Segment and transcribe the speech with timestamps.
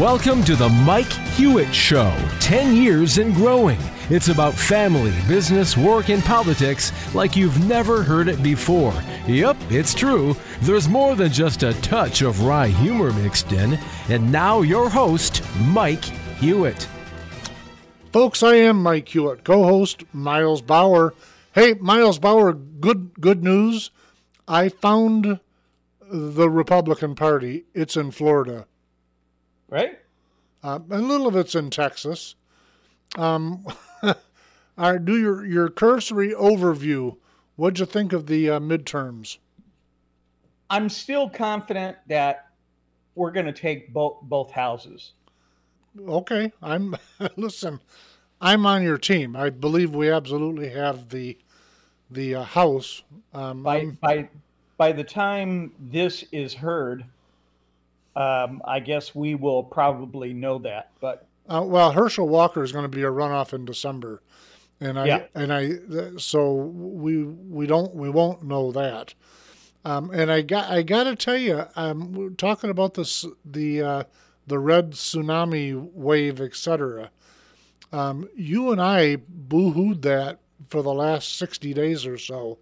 [0.00, 2.14] Welcome to the Mike Hewitt Show.
[2.40, 3.78] 10 years and growing.
[4.10, 8.92] It's about family, business, work, and politics like you've never heard it before.
[9.26, 10.36] Yep, it's true.
[10.60, 13.78] There's more than just a touch of wry humor mixed in.
[14.10, 16.86] And now, your host, Mike Hewitt.
[18.12, 21.14] Folks, I am Mike Hewitt, co host Miles Bauer.
[21.54, 23.90] Hey, Miles Bauer, good, good news.
[24.46, 25.40] I found
[26.10, 27.64] the Republican Party.
[27.72, 28.66] It's in Florida
[29.68, 29.98] right?
[30.62, 32.34] Uh, a little of it's in Texas.
[33.16, 33.66] Um,
[34.76, 37.16] right, do your, your cursory overview.
[37.56, 39.38] What'd you think of the uh, midterms?
[40.68, 42.46] I'm still confident that
[43.14, 45.12] we're going to take both both houses.
[45.98, 46.96] Okay, I'm
[47.36, 47.80] listen.
[48.40, 49.34] I'm on your team.
[49.34, 51.38] I believe we absolutely have the
[52.10, 53.02] the uh, house.
[53.32, 54.28] Um, by I'm, by
[54.76, 57.04] by the time this is heard,
[58.16, 60.90] um, I guess we will probably know that.
[61.00, 64.22] But uh, well, Herschel Walker is going to be a runoff in December,
[64.80, 65.24] and I yeah.
[65.34, 69.14] and I so we we don't we won't know that.
[69.84, 74.02] Um, and I got I got to tell you, I'm talking about this the uh,
[74.46, 77.10] the red tsunami wave, etc.
[77.92, 82.58] Um, you and I boohooed that for the last sixty days or so,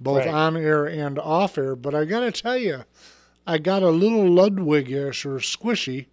[0.00, 0.34] both right.
[0.34, 1.76] on air and off air.
[1.76, 2.84] But I got to tell you,
[3.46, 6.06] I got a little Ludwigish or squishy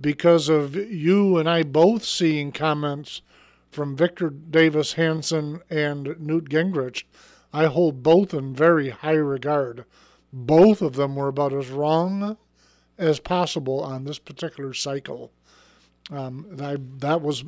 [0.00, 3.22] because of you and I both seeing comments
[3.70, 7.04] from Victor Davis Hanson and Newt Gingrich.
[7.52, 9.84] I hold both in very high regard.
[10.32, 12.36] Both of them were about as wrong
[12.98, 15.30] as possible on this particular cycle.
[16.10, 17.44] Um, I, that was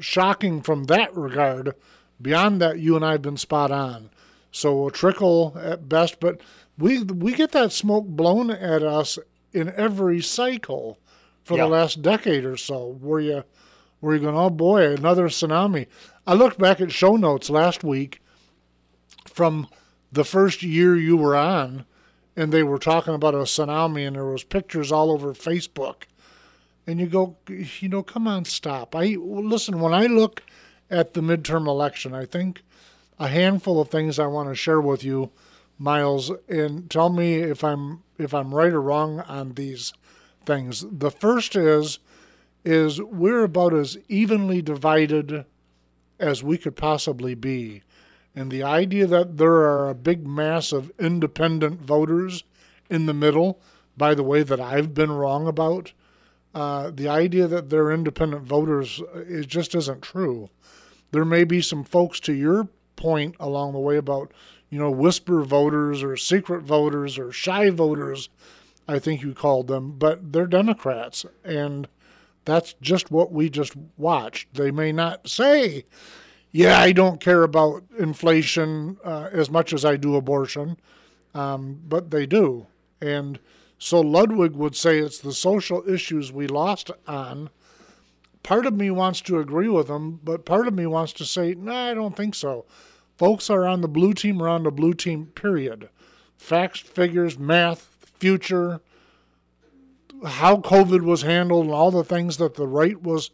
[0.00, 1.74] shocking from that regard.
[2.20, 4.10] Beyond that, you and I have been spot on.
[4.52, 6.40] So a trickle at best, but
[6.78, 9.18] we we get that smoke blown at us
[9.52, 10.98] in every cycle
[11.44, 11.64] for yeah.
[11.64, 12.98] the last decade or so.
[13.00, 13.44] Where you
[14.00, 14.36] where you going?
[14.36, 15.86] Oh boy, another tsunami.
[16.26, 18.20] I looked back at show notes last week
[19.26, 19.68] from
[20.10, 21.84] the first year you were on,
[22.36, 26.02] and they were talking about a tsunami, and there was pictures all over Facebook.
[26.86, 28.96] And you go, you know, come on, stop.
[28.96, 30.42] I listen when I look
[30.90, 32.12] at the midterm election.
[32.12, 32.62] I think
[33.18, 35.30] a handful of things I want to share with you
[35.82, 39.92] Miles, and tell me if I'm if I'm right or wrong on these
[40.44, 40.84] things.
[40.90, 41.98] The first is
[42.64, 45.44] is we're about as evenly divided
[46.20, 47.82] as we could possibly be.
[48.34, 52.44] And the idea that there are a big mass of independent voters
[52.88, 53.60] in the middle,
[53.96, 55.92] by the way, that I've been wrong about,
[56.54, 60.48] uh, the idea that they're independent voters it just isn't true.
[61.10, 64.32] There may be some folks to your point along the way about
[64.72, 68.30] you know, whisper voters or secret voters or shy voters,
[68.88, 71.26] I think you called them, but they're Democrats.
[71.44, 71.86] And
[72.46, 74.54] that's just what we just watched.
[74.54, 75.84] They may not say,
[76.52, 80.78] yeah, I don't care about inflation uh, as much as I do abortion,
[81.34, 82.66] um, but they do.
[82.98, 83.38] And
[83.78, 87.50] so Ludwig would say it's the social issues we lost on.
[88.42, 91.54] Part of me wants to agree with him, but part of me wants to say,
[91.54, 92.64] no, nah, I don't think so.
[93.22, 95.88] Folks are on the blue team are on the blue team, period.
[96.36, 98.80] Facts, figures, math, future,
[100.26, 103.30] how COVID was handled, and all the things that the right was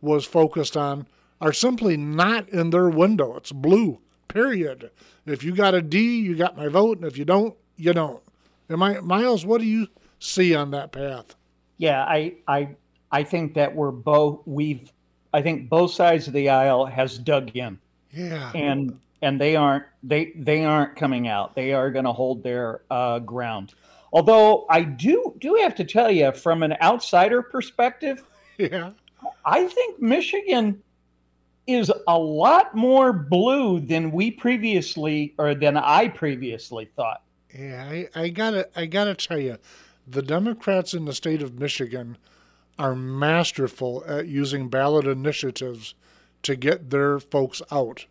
[0.00, 1.06] was focused on
[1.40, 3.36] are simply not in their window.
[3.36, 4.90] It's blue, period.
[5.24, 8.20] If you got a D, you got my vote, and if you don't, you don't.
[8.68, 9.46] Am I Miles?
[9.46, 9.86] What do you
[10.18, 11.36] see on that path?
[11.76, 12.70] Yeah, I I
[13.12, 14.92] I think that we're both we've
[15.32, 17.78] I think both sides of the aisle has dug in.
[18.10, 18.50] Yeah.
[18.52, 21.54] And and they aren't they they aren't coming out.
[21.54, 23.74] They are going to hold their uh, ground.
[24.12, 28.22] Although I do do have to tell you, from an outsider perspective,
[28.58, 28.92] yeah,
[29.44, 30.82] I think Michigan
[31.66, 37.22] is a lot more blue than we previously or than I previously thought.
[37.54, 39.58] Yeah, I, I gotta I gotta tell you,
[40.06, 42.16] the Democrats in the state of Michigan
[42.78, 45.94] are masterful at using ballot initiatives
[46.42, 48.06] to get their folks out.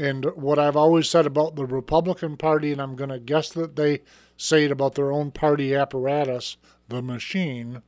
[0.00, 3.76] And what I've always said about the Republican Party, and I'm going to guess that
[3.76, 4.00] they
[4.34, 6.56] say it about their own party apparatus,
[6.88, 7.82] the machine,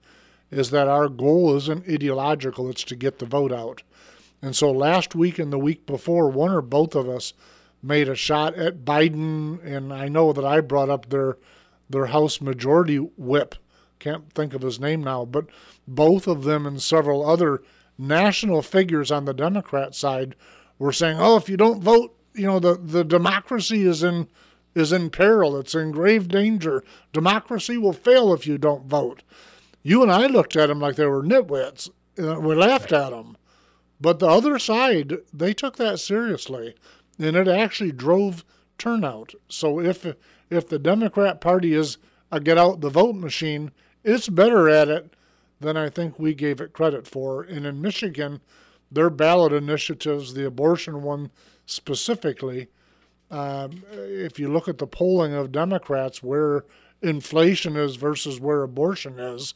[0.50, 3.82] is that our goal isn't ideological, it's to get the vote out.
[4.42, 7.32] And so last week and the week before, one or both of us
[7.82, 11.38] made a shot at Biden, and I know that I brought up their
[11.88, 13.54] their House Majority Whip.
[13.98, 15.46] Can't think of his name now, but
[15.88, 17.62] both of them and several other
[17.96, 20.34] national figures on the Democrat side
[20.82, 24.28] were saying, "Oh, if you don't vote, you know the the democracy is in
[24.74, 25.56] is in peril.
[25.58, 26.82] It's in grave danger.
[27.12, 29.22] Democracy will fail if you don't vote."
[29.82, 31.90] you and I looked at them like they were nitwits.
[32.16, 33.36] We laughed at them.
[34.00, 36.74] But the other side, they took that seriously,
[37.18, 38.44] and it actually drove
[38.78, 39.34] turnout.
[39.48, 40.06] So if
[40.50, 41.98] if the Democrat Party is
[42.30, 43.70] a get out the vote machine,
[44.04, 45.14] it's better at it
[45.60, 47.42] than I think we gave it credit for.
[47.42, 48.40] And in Michigan,
[48.92, 51.30] their ballot initiatives, the abortion one
[51.66, 52.68] specifically,
[53.30, 56.64] um, if you look at the polling of Democrats, where
[57.00, 59.54] inflation is versus where abortion is,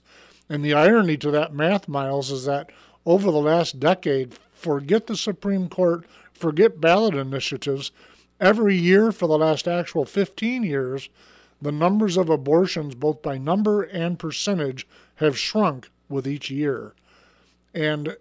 [0.49, 2.71] and the irony to that math, Miles, is that
[3.05, 7.93] over the last decade, forget the Supreme Court, forget ballot initiatives,
[8.41, 11.11] every year for the last actual 15 years,
[11.61, 14.87] the numbers of abortions, both by number and percentage,
[15.17, 16.95] have shrunk with each year.
[17.75, 18.17] And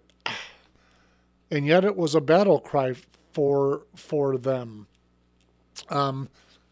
[1.50, 2.94] and yet it was a battle cry
[3.32, 4.86] for for them.
[5.88, 6.28] Um,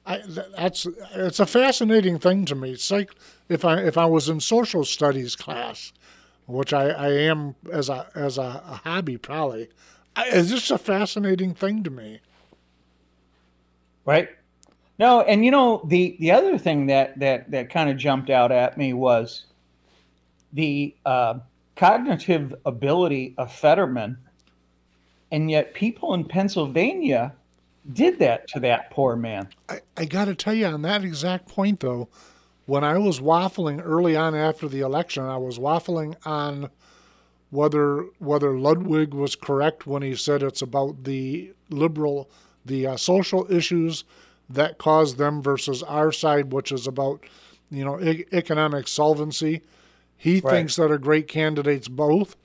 [0.07, 0.21] I,
[0.57, 2.73] that's it's a fascinating thing to me.
[2.73, 3.15] It's like
[3.49, 5.93] if I if I was in social studies class,
[6.47, 9.69] which I, I am as a as a, a hobby probably,
[10.17, 12.21] I, it's just a fascinating thing to me.
[14.05, 14.29] Right.
[14.99, 18.53] No, and you know the the other thing that that that kind of jumped out
[18.53, 19.47] at me was
[20.53, 21.41] the uh,
[21.77, 24.19] cognitive ability of Fetterman,
[25.31, 27.33] and yet people in Pennsylvania
[27.93, 29.49] did that to that poor man.
[29.69, 32.09] I, I got to tell you on that exact point though,
[32.67, 36.71] when I was waffling early on after the election, I was waffling on
[37.51, 42.31] whether whether Ludwig was correct when he said it's about the liberal
[42.65, 44.05] the uh, social issues
[44.49, 47.23] that caused them versus our side, which is about
[47.71, 49.63] you know e- economic solvency.
[50.17, 50.51] He right.
[50.51, 52.37] thinks that are great candidates both.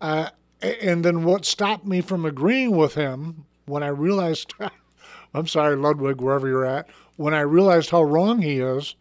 [0.00, 0.28] Uh,
[0.62, 4.54] and then what stopped me from agreeing with him when I realized,
[5.34, 8.94] I'm sorry, Ludwig, wherever you're at, when I realized how wrong he is,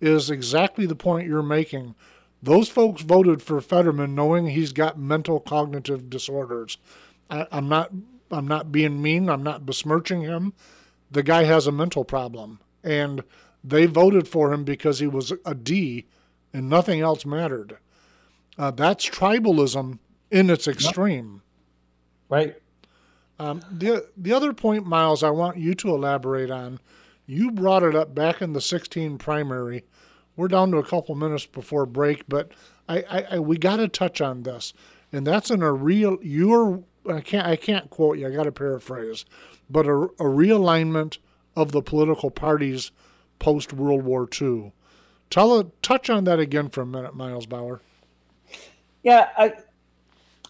[0.00, 1.94] is exactly the point you're making.
[2.42, 6.78] Those folks voted for Fetterman knowing he's got mental cognitive disorders.
[7.30, 7.90] I, I'm not
[8.30, 9.28] I'm not being mean.
[9.28, 10.52] I'm not besmirching him.
[11.10, 13.22] The guy has a mental problem, and
[13.62, 16.06] they voted for him because he was a D,
[16.52, 17.78] and nothing else mattered.
[18.58, 19.98] Uh, that's tribalism
[20.30, 21.42] in its extreme.
[22.28, 22.56] Right.
[23.38, 26.80] Um, the the other point, Miles, I want you to elaborate on.
[27.26, 29.84] You brought it up back in the 16 primary.
[30.36, 32.52] We're down to a couple minutes before break, but
[32.88, 34.72] I, I, I we got to touch on this,
[35.12, 36.18] and that's in a real.
[36.22, 38.26] You're I can't I can't quote you.
[38.26, 39.24] I got to paraphrase,
[39.68, 41.18] but a, a realignment
[41.54, 42.90] of the political parties
[43.38, 44.72] post World War II.
[45.28, 47.80] Tell a, touch on that again for a minute, Miles Bauer.
[49.02, 49.54] Yeah, I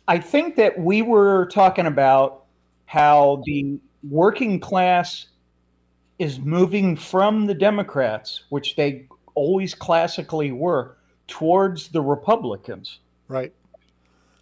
[0.09, 2.45] I think that we were talking about
[2.87, 5.27] how the working class
[6.19, 13.01] is moving from the Democrats, which they always classically were, towards the Republicans.
[13.29, 13.53] Right.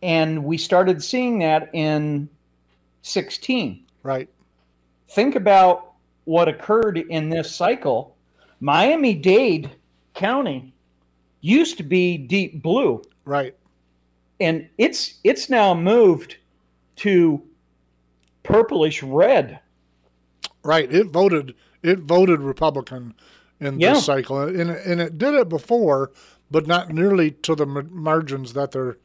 [0.03, 2.29] And we started seeing that in
[3.03, 3.87] 16.
[4.03, 4.29] Right.
[5.09, 5.93] Think about
[6.25, 8.17] what occurred in this cycle.
[8.61, 9.71] Miami Dade
[10.15, 10.75] County
[11.41, 13.03] used to be deep blue.
[13.25, 13.57] Right.
[14.45, 16.37] And it's it's now moved
[16.97, 17.43] to
[18.43, 19.61] purplish red.
[20.63, 20.93] Right.
[20.93, 23.15] It voted it voted Republican
[23.61, 23.95] in yeah.
[23.95, 26.11] this cycle, and and it did it before,
[26.51, 28.99] but not nearly to the margins that they're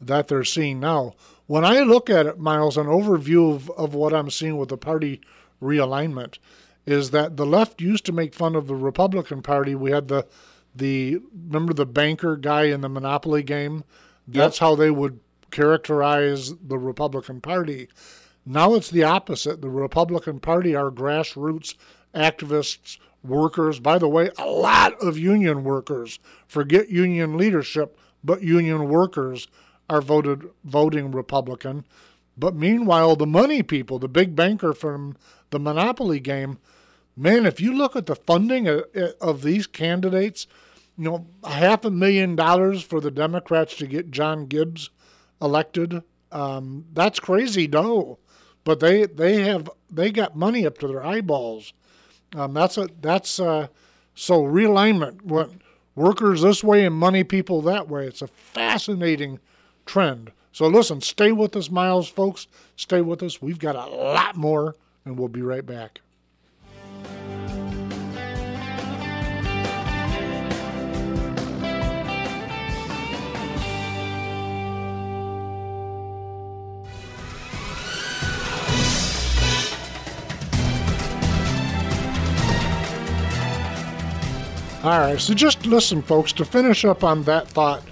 [0.00, 1.14] that they're seeing now.
[1.46, 4.76] When I look at it, Miles, an overview of, of what I'm seeing with the
[4.76, 5.20] party
[5.62, 6.38] realignment
[6.86, 9.74] is that the left used to make fun of the Republican Party.
[9.74, 10.26] We had the
[10.74, 13.84] the remember the banker guy in the Monopoly game.
[14.26, 14.60] That's yep.
[14.60, 17.88] how they would characterize the Republican Party.
[18.44, 19.60] Now it's the opposite.
[19.60, 21.74] The Republican Party are grassroots
[22.16, 23.78] activists, workers.
[23.78, 26.18] By the way, a lot of union workers.
[26.46, 29.46] Forget union leadership, but union workers
[29.88, 31.84] are voted voting Republican.
[32.36, 35.16] But meanwhile, the money people, the big banker from
[35.50, 36.58] the Monopoly game,
[37.16, 38.84] man, if you look at the funding of,
[39.20, 40.46] of these candidates,
[40.98, 44.90] you know, half a million dollars for the Democrats to get John Gibbs
[45.40, 48.18] elected, um, that's crazy dough.
[48.64, 51.72] But they they have they got money up to their eyeballs.
[52.34, 53.68] Um, that's a that's uh,
[54.14, 55.22] so realignment.
[55.22, 55.50] What
[55.96, 58.06] workers this way and money people that way.
[58.06, 59.40] It's a fascinating
[59.84, 60.30] trend.
[60.52, 62.46] So listen, stay with us, Miles, folks.
[62.76, 63.42] Stay with us.
[63.42, 66.00] We've got a lot more, and we'll be right back.
[84.86, 87.82] All right, so just listen, folks, to finish up on that thought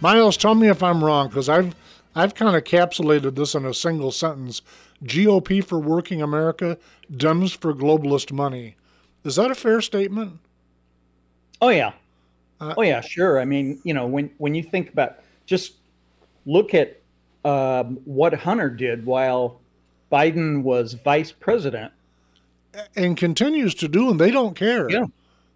[0.00, 1.76] Miles, tell me if I'm wrong because I've
[2.16, 4.62] I've kind of capsulated this in a single sentence.
[5.04, 6.76] GOP for working America,
[7.12, 8.74] Dems for globalist money.
[9.22, 10.40] Is that a fair statement?
[11.60, 11.92] Oh yeah.
[12.60, 13.38] Uh, oh yeah, sure.
[13.38, 15.74] I mean, you know, when when you think about just
[16.46, 17.00] look at
[17.44, 19.60] um, what Hunter did while
[20.10, 21.92] Biden was vice president,
[22.96, 24.90] and continues to do, and they don't care.
[24.90, 25.04] Yeah.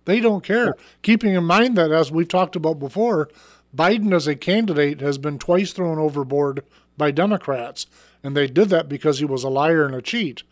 [0.05, 0.67] They don't care.
[0.67, 0.73] Yeah.
[1.03, 3.29] Keeping in mind that, as we've talked about before,
[3.75, 6.63] Biden as a candidate has been twice thrown overboard
[6.97, 7.87] by Democrats,
[8.23, 10.43] and they did that because he was a liar and a cheat.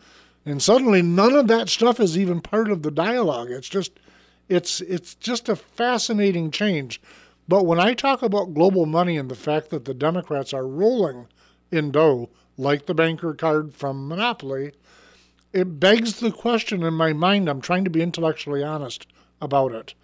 [0.45, 3.51] And suddenly, none of that stuff is even part of the dialogue.
[3.51, 3.93] It's just,
[4.49, 7.01] it's it's just a fascinating change.
[7.47, 11.29] But when I talk about global money and the fact that the Democrats are rolling
[11.71, 14.73] in dough, like the banker card from Monopoly,
[15.53, 17.49] it begs the question in my mind.
[17.49, 19.07] I'm trying to be intellectually honest
[19.43, 19.95] about it.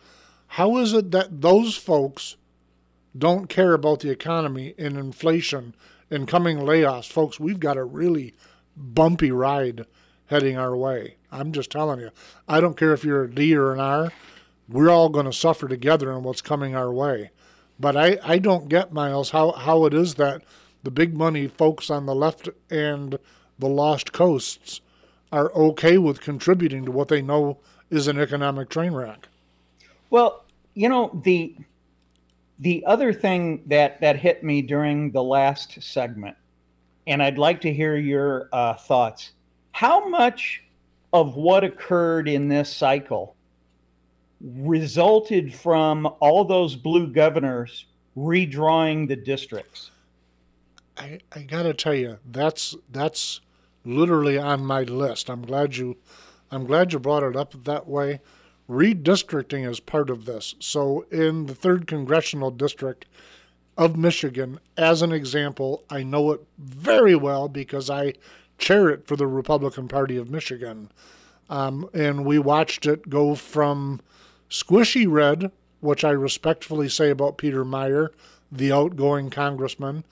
[0.49, 2.37] How is it that those folks
[3.16, 5.75] don't care about the economy and inflation
[6.11, 7.11] and coming layoffs.
[7.11, 8.35] Folks, we've got a really
[8.76, 9.87] bumpy ride
[10.26, 11.16] heading our way.
[11.30, 12.11] I'm just telling you.
[12.47, 14.12] I don't care if you're a D or an R,
[14.68, 17.30] we're all going to suffer together in what's coming our way.
[17.80, 20.42] But I, I don't get, Miles, how, how it is that
[20.83, 23.18] the big money folks on the left and
[23.59, 24.80] the lost coasts
[25.33, 27.59] are okay with contributing to what they know
[27.90, 29.28] is an economic train wreck.
[30.11, 31.57] Well, you know, the
[32.61, 36.37] the other thing that that hit me during the last segment,
[37.07, 39.33] and I'd like to hear your uh, thoughts.
[39.73, 40.62] How much
[41.12, 43.37] of what occurred in this cycle
[44.40, 49.90] resulted from all those blue governors redrawing the districts?
[50.97, 53.40] I, I gotta tell you, that's that's
[53.85, 55.30] literally on my list.
[55.30, 55.97] I'm glad you
[56.50, 58.21] I'm glad you brought it up that way
[58.69, 60.55] Redistricting is part of this.
[60.61, 63.07] So, in the 3rd Congressional District
[63.78, 68.12] of Michigan, as an example, I know it very well because I
[68.59, 70.90] chair it for the Republican Party of Michigan.
[71.49, 74.00] Um, and we watched it go from
[74.50, 75.50] squishy red,
[75.81, 78.11] which I respectfully say about Peter Meijer,
[78.52, 80.05] the outgoing congressman,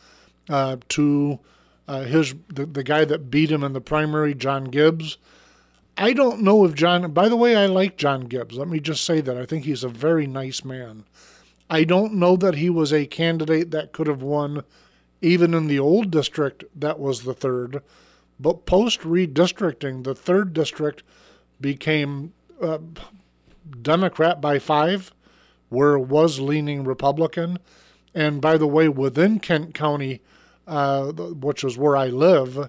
[0.49, 1.41] uh, to
[1.87, 5.19] uh, his the, the guy that beat him in the primary, John Gibbs,
[5.99, 8.57] I don't know if John, by the way, I like John Gibbs.
[8.57, 9.37] Let me just say that.
[9.37, 11.05] I think he's a very nice man.
[11.71, 14.63] I don't know that he was a candidate that could have won
[15.23, 17.83] even in the old district that was the third.
[18.39, 21.03] But post redistricting, the third district
[21.61, 22.79] became uh,
[23.83, 25.13] Democrat by five,
[25.71, 27.59] where was leaning Republican.
[28.15, 30.21] And by the way, within Kent County,
[30.67, 32.69] uh, which is where I live,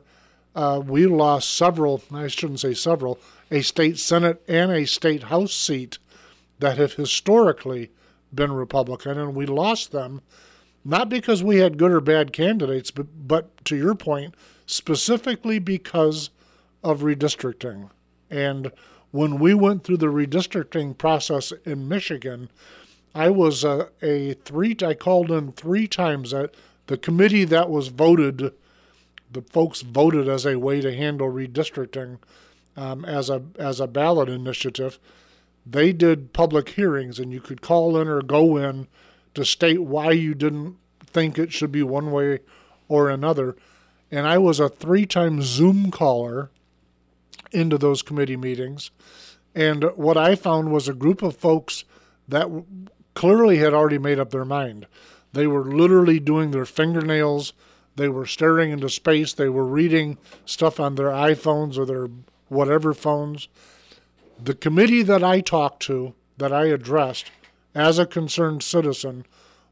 [0.58, 3.20] uh, we lost several, I shouldn't say several,
[3.52, 6.00] a state Senate and a state House seat
[6.58, 7.92] that have historically
[8.34, 10.22] been Republican, and we lost them
[10.84, 14.34] not because we had good or bad candidates, but, but to your point,
[14.66, 16.32] specifically because
[16.84, 17.92] of redistricting.
[18.32, 18.72] And
[19.12, 22.50] when we went through the redistricting process in Michigan,
[23.14, 24.76] I was a, a three.
[24.82, 26.34] I called in three times.
[26.34, 26.56] At
[26.88, 28.54] the committee that was voted
[29.32, 32.20] the folks voted as a way to handle redistricting
[32.76, 35.00] um, as a as a ballot initiative.
[35.66, 38.88] They did public hearings, and you could call in or go in
[39.34, 42.40] to state why you didn't think it should be one way
[42.88, 43.58] or another.
[44.10, 46.50] And I was a three-time Zoom caller
[47.52, 48.92] into those committee meetings,
[49.54, 51.84] and what I found was a group of folks
[52.28, 52.48] that
[53.14, 54.86] clearly had already made up their mind.
[55.34, 57.54] They were literally doing their fingernails
[57.98, 59.34] they were staring into space.
[59.34, 62.08] They were reading stuff on their iPhones or their
[62.48, 63.48] whatever phones.
[64.42, 67.32] The committee that I talked to, that I addressed
[67.74, 69.26] as a concerned citizen,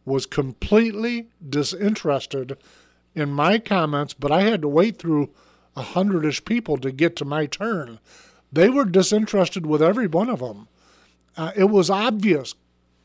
[0.05, 2.57] was completely disinterested
[3.13, 5.29] in my comments, but I had to wait through
[5.75, 7.99] a hundredish people to get to my turn.
[8.51, 10.67] They were disinterested with every one of them.
[11.37, 12.55] Uh, it was obvious,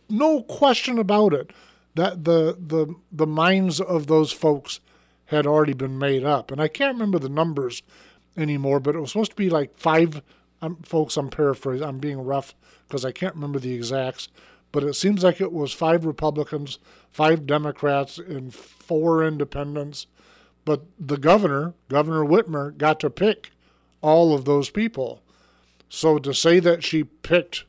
[0.08, 1.52] no question about it,
[1.94, 4.80] that the the the minds of those folks
[5.30, 6.50] had already been made up.
[6.50, 7.82] And I can't remember the numbers
[8.36, 10.22] anymore, but it was supposed to be like five.
[10.60, 11.86] Um, folks, I'm paraphrasing.
[11.86, 12.54] I'm being rough
[12.86, 14.28] because I can't remember the exacts,
[14.72, 16.80] but it seems like it was five Republicans,
[17.12, 20.08] five Democrats, and four independents.
[20.64, 23.52] But the governor, Governor Whitmer, got to pick
[24.02, 25.22] all of those people.
[25.88, 27.64] So to say that she picked,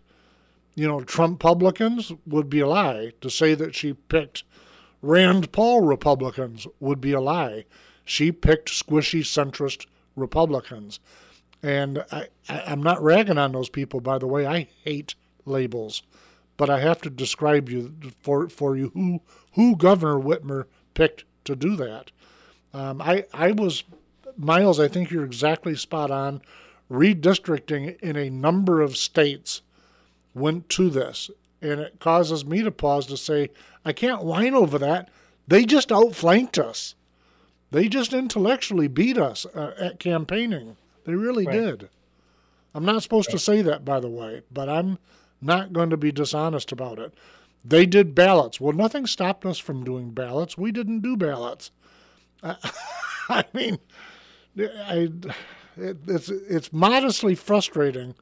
[0.73, 3.13] you know, Trump Republicans would be a lie.
[3.21, 4.43] To say that she picked
[5.01, 7.65] Rand Paul Republicans would be a lie.
[8.05, 10.99] She picked squishy centrist Republicans.
[11.63, 14.45] And I, am not ragging on those people, by the way.
[14.47, 15.15] I hate
[15.45, 16.03] labels.
[16.57, 19.21] but I have to describe you for for you who
[19.53, 22.11] who Governor Whitmer picked to do that.
[22.73, 23.83] Um, I I was
[24.37, 24.79] Miles.
[24.79, 26.41] I think you're exactly spot on.
[26.89, 29.61] Redistricting in a number of states
[30.35, 31.31] went to this,
[31.61, 33.49] and it causes me to pause to say
[33.85, 35.09] I can't whine over that.
[35.47, 36.95] They just outflanked us.
[37.71, 40.77] They just intellectually beat us uh, at campaigning.
[41.05, 41.53] They really right.
[41.53, 41.89] did.
[42.73, 43.33] I'm not supposed right.
[43.33, 44.97] to say that, by the way, but I'm
[45.41, 47.13] not going to be dishonest about it.
[47.63, 48.59] They did ballots.
[48.59, 50.57] Well, nothing stopped us from doing ballots.
[50.57, 51.71] We didn't do ballots.
[52.43, 52.55] I,
[53.29, 53.79] I mean,
[54.57, 55.09] I,
[55.77, 58.15] it, it's it's modestly frustrating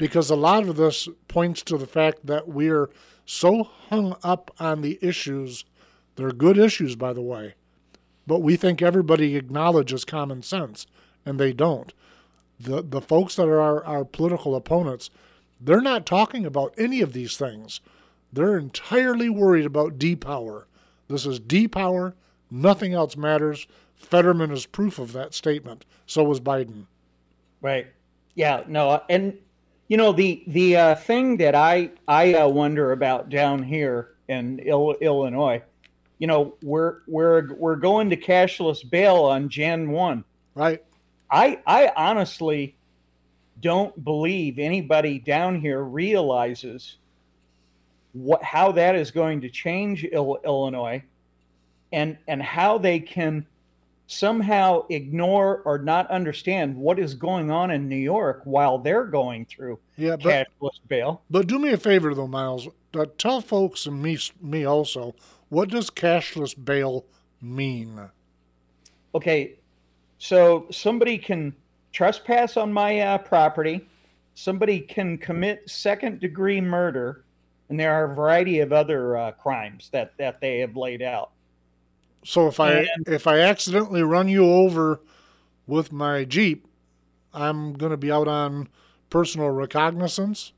[0.00, 2.88] because a lot of this points to the fact that we're
[3.26, 5.66] so hung up on the issues.
[6.16, 7.52] They're good issues, by the way,
[8.26, 10.86] but we think everybody acknowledges common sense,
[11.26, 11.92] and they don't.
[12.58, 15.10] The the folks that are our, our political opponents,
[15.60, 17.80] they're not talking about any of these things.
[18.32, 20.64] They're entirely worried about depower.
[21.08, 22.14] This is depower.
[22.50, 23.66] Nothing else matters.
[23.96, 25.84] Fetterman is proof of that statement.
[26.06, 26.86] So was Biden.
[27.60, 27.88] Right.
[28.34, 28.62] Yeah.
[28.66, 29.02] No.
[29.10, 29.36] And
[29.90, 34.60] you know the the uh, thing that I I uh, wonder about down here in
[34.60, 35.62] Il- Illinois,
[36.20, 40.22] you know, we're we're we're going to cashless bail on Jan one.
[40.54, 40.84] Right.
[41.28, 42.76] I I honestly
[43.60, 46.96] don't believe anybody down here realizes
[48.12, 51.02] what how that is going to change Il- Illinois,
[51.92, 53.44] and and how they can
[54.10, 59.44] somehow ignore or not understand what is going on in New York while they're going
[59.44, 61.22] through yeah, but, cashless bail.
[61.30, 62.66] But do me a favor though, Miles.
[62.92, 65.14] Uh, tell folks and me me also
[65.48, 67.04] what does cashless bail
[67.40, 68.00] mean?
[69.14, 69.54] Okay,
[70.18, 71.54] so somebody can
[71.92, 73.86] trespass on my uh, property.
[74.34, 77.24] Somebody can commit second degree murder,
[77.68, 81.30] and there are a variety of other uh, crimes that that they have laid out.
[82.24, 85.00] So if I and, if I accidentally run you over
[85.66, 86.66] with my Jeep,
[87.32, 88.68] I'm going to be out on
[89.08, 90.52] personal recognizance.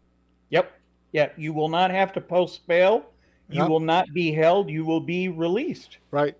[0.50, 0.72] Yep.
[1.12, 3.04] Yeah, you will not have to post bail.
[3.48, 3.68] You yep.
[3.68, 4.70] will not be held.
[4.70, 5.98] You will be released.
[6.10, 6.36] Right.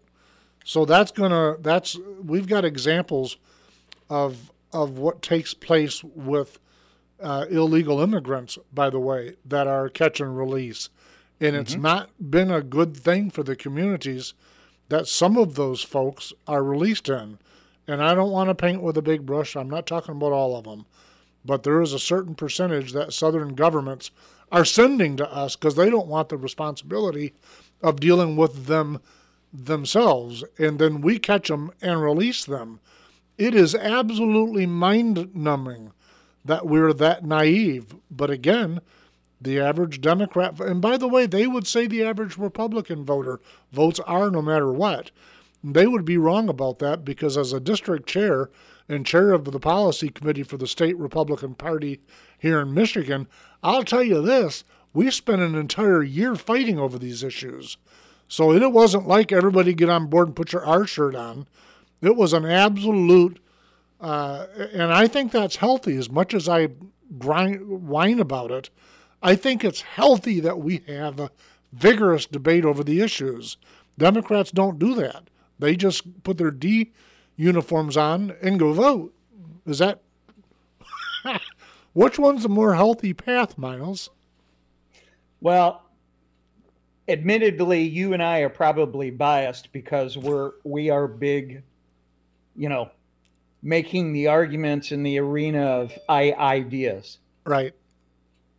[0.65, 3.37] So that's gonna that's we've got examples
[4.09, 6.59] of of what takes place with
[7.21, 10.89] uh, illegal immigrants, by the way, that are catch and release,
[11.41, 11.63] and mm-hmm.
[11.63, 14.35] it's not been a good thing for the communities
[14.93, 17.39] that some of those folks are released in.
[17.89, 19.57] And I don't want to paint with a big brush.
[19.57, 20.85] I'm not talking about all of them.
[21.47, 24.11] But there is a certain percentage that Southern governments
[24.53, 27.33] are sending to us because they don't want the responsibility
[27.81, 29.01] of dealing with them
[29.51, 30.45] themselves.
[30.59, 32.79] And then we catch them and release them.
[33.39, 35.93] It is absolutely mind numbing
[36.45, 37.97] that we're that naive.
[38.11, 38.83] But again,
[39.45, 43.41] the average Democrat, and by the way, they would say the average Republican voter
[43.73, 45.11] votes are no matter what.
[45.65, 48.51] They would be wrong about that because, as a district chair
[48.89, 52.01] and chair of the policy committee for the state Republican Party
[52.39, 53.29] here in Michigan,
[53.63, 57.77] I'll tell you this we spent an entire year fighting over these issues.
[58.29, 61.47] So it wasn't like everybody get on board and put your R shirt on.
[62.01, 63.39] It was an absolute,
[64.01, 66.69] uh, and I think that's healthy as much as I
[67.19, 68.71] grind, whine about it.
[69.23, 71.31] I think it's healthy that we have a
[71.73, 73.57] vigorous debate over the issues.
[73.99, 75.29] Democrats don't do that.
[75.59, 76.93] They just put their D
[77.37, 79.15] uniforms on and go vote.
[79.67, 80.03] Is that
[81.93, 84.11] which one's the more healthy path, Miles?
[85.41, 85.83] Well,
[87.09, 91.63] admittedly, you and I are probably biased because we're we are big,
[92.57, 92.91] you know,
[93.63, 97.19] making the arguments in the arena of I ideas.
[97.45, 97.75] Right.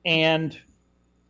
[0.05, 0.57] And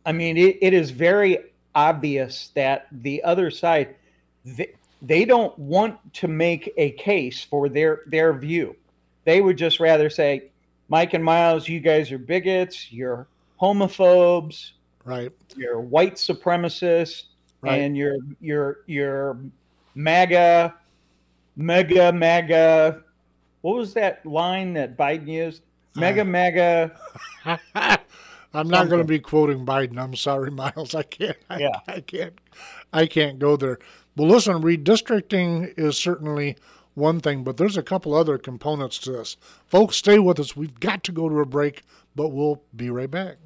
[0.04, 1.38] I mean, it, it is very
[1.74, 3.96] obvious that the other side,
[4.44, 8.76] they, they don't want to make a case for their, their view.
[9.24, 10.50] They would just rather say,
[10.88, 13.26] Mike and Miles, you guys are bigots, you're
[13.60, 14.72] homophobes,
[15.04, 15.32] right?
[15.56, 17.24] You're white supremacists,
[17.62, 17.80] right.
[17.80, 19.38] and you're you're you're
[19.94, 20.74] MAGA,
[21.56, 23.02] mega MAGA.
[23.62, 25.62] What was that line that Biden used?
[25.96, 27.00] Mega uh, MAGA.
[28.54, 29.98] I'm not going to be quoting Biden.
[29.98, 30.94] I'm sorry, Miles.
[30.94, 31.36] I can't.
[31.50, 31.80] I, yeah.
[31.86, 32.38] I can't.
[32.92, 33.78] I can't go there.
[34.16, 36.56] Well, listen, redistricting is certainly
[36.94, 39.36] one thing, but there's a couple other components to this.
[39.66, 40.54] Folks, stay with us.
[40.56, 41.82] We've got to go to a break,
[42.14, 43.38] but we'll be right back.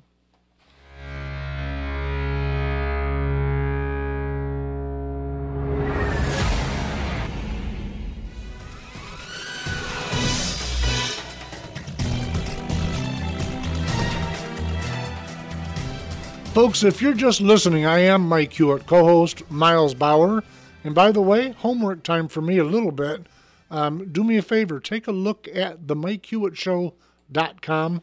[16.58, 20.42] Folks, if you're just listening, I am Mike Hewitt, co host Miles Bauer.
[20.82, 23.28] And by the way, homework time for me a little bit.
[23.70, 28.00] Um, do me a favor, take a look at the MikeHewittShow.com.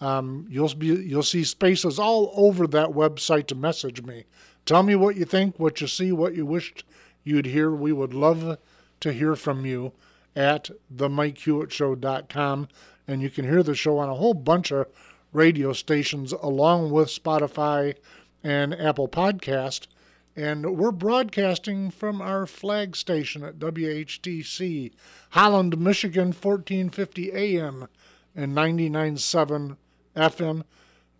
[0.00, 4.24] Um, you'll be you'll see spaces all over that website to message me.
[4.64, 6.84] Tell me what you think, what you see, what you wished
[7.24, 7.72] you'd hear.
[7.72, 8.56] We would love
[9.00, 9.92] to hear from you
[10.34, 12.68] at the MikeHewittShow.com,
[13.06, 14.86] and you can hear the show on a whole bunch of
[15.32, 17.94] radio stations along with Spotify
[18.42, 19.86] and Apple Podcast.
[20.34, 24.92] And we're broadcasting from our flag station at WHTC,
[25.30, 27.88] Holland, Michigan, 1450 AM
[28.34, 29.76] and 99.7
[30.16, 30.62] FM.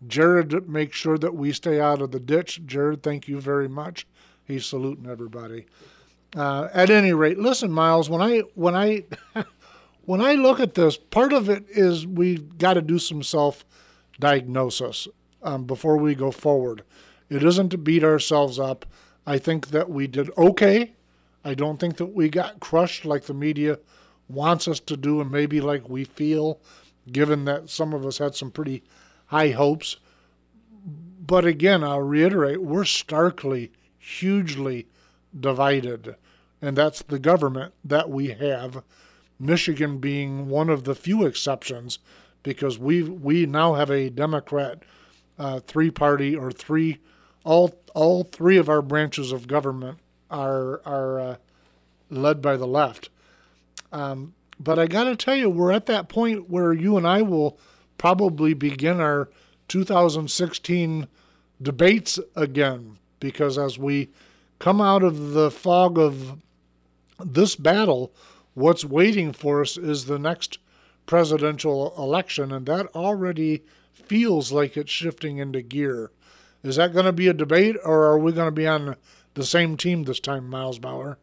[0.05, 2.61] Jared makes sure that we stay out of the ditch.
[2.65, 4.07] Jared, thank you very much.
[4.45, 5.65] He's saluting everybody.
[6.35, 8.09] Uh, at any rate, listen, Miles.
[8.09, 9.03] When I when I
[10.05, 13.63] when I look at this, part of it is we got to do some self
[14.19, 15.07] diagnosis
[15.41, 16.83] um, before we go forward.
[17.29, 18.85] It isn't to beat ourselves up.
[19.25, 20.93] I think that we did okay.
[21.43, 23.79] I don't think that we got crushed like the media
[24.29, 26.59] wants us to do, and maybe like we feel,
[27.11, 28.83] given that some of us had some pretty
[29.27, 29.97] high hopes.
[31.25, 34.87] But again, I'll reiterate, we're starkly, hugely
[35.37, 36.15] divided.
[36.61, 38.83] And that's the government that we have,
[39.39, 41.99] Michigan being one of the few exceptions,
[42.43, 44.83] because we we now have a Democrat
[45.39, 46.99] uh, three party or three
[47.43, 49.97] all all three of our branches of government
[50.29, 51.35] are are uh,
[52.09, 53.09] led by the left.
[53.91, 57.21] Um, but I got to tell you, we're at that point where you and I
[57.21, 57.57] will
[57.97, 59.29] probably begin our
[59.67, 61.07] 2016
[61.61, 64.09] debates again because as we
[64.59, 66.37] come out of the fog of
[67.23, 68.13] this battle,
[68.53, 70.57] what's waiting for us is the next
[71.05, 76.11] presidential election, and that already feels like it's shifting into gear.
[76.63, 78.95] Is that going to be a debate, or are we going to be on
[79.33, 81.17] the same team this time, Miles Bauer?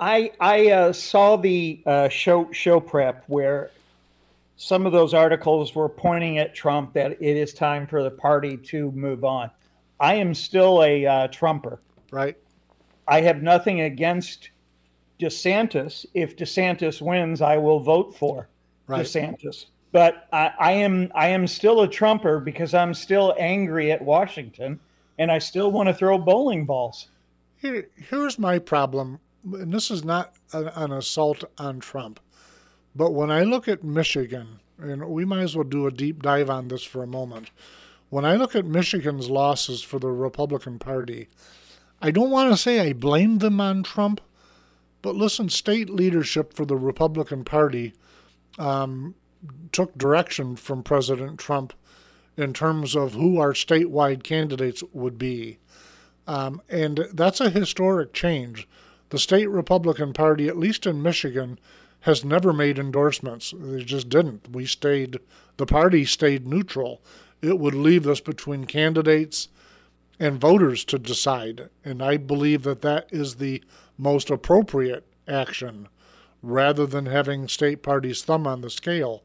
[0.00, 3.70] I I uh, saw the uh, show show prep where
[4.56, 8.56] some of those articles were pointing at Trump that it is time for the party
[8.56, 9.50] to move on.
[10.00, 11.80] I am still a uh, Trumper.
[12.12, 12.36] Right.
[13.06, 14.50] I have nothing against
[15.18, 16.06] DeSantis.
[16.14, 18.48] If DeSantis wins, I will vote for
[18.88, 19.04] right.
[19.04, 19.66] DeSantis.
[19.92, 24.80] But I, I am I am still a Trumper because I'm still angry at Washington,
[25.18, 27.08] and I still want to throw bowling balls.
[27.56, 32.20] Here, here's my problem, and this is not an, an assault on Trump.
[32.94, 36.50] But when I look at Michigan, and we might as well do a deep dive
[36.50, 37.50] on this for a moment.
[38.10, 41.28] When I look at Michigan's losses for the Republican Party,
[42.00, 44.20] I don't want to say I blame them on Trump,
[45.02, 47.92] but listen, state leadership for the Republican Party
[48.58, 49.14] um,
[49.72, 51.72] took direction from President Trump
[52.36, 55.58] in terms of who our statewide candidates would be.
[56.26, 58.68] Um, and that's a historic change.
[59.10, 61.58] The state Republican Party, at least in Michigan,
[62.00, 63.54] has never made endorsements.
[63.58, 64.52] They just didn't.
[64.52, 65.18] We stayed,
[65.56, 67.02] the party stayed neutral.
[67.40, 69.48] It would leave us between candidates
[70.20, 71.70] and voters to decide.
[71.84, 73.62] And I believe that that is the
[73.96, 75.88] most appropriate action
[76.42, 79.22] rather than having state parties' thumb on the scale.